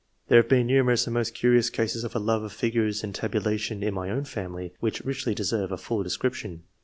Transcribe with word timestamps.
There 0.29 0.41
have 0.41 0.49
been 0.49 0.65
numerous 0.65 1.05
and 1.05 1.13
most 1.13 1.35
curious 1.35 1.69
cases 1.69 2.03
of 2.03 2.15
a 2.15 2.19
love 2.19 2.41
of 2.41 2.51
figures 2.51 3.03
and 3.03 3.13
tabulation 3.13 3.83
in 3.83 3.93
my 3.93 4.09
own 4.09 4.23
family, 4.23 4.73
which 4.79 5.01
richly 5.05 5.35
deserve 5.35 5.71
a 5.71 5.77
fuU 5.77 6.03
description. 6.03 6.63